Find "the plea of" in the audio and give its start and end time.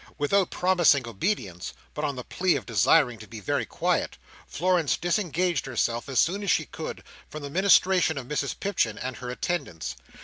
2.15-2.65